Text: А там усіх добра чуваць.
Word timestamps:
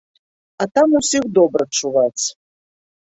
А 0.63 0.65
там 0.77 0.95
усіх 0.99 1.23
добра 1.37 1.63
чуваць. 1.77 2.25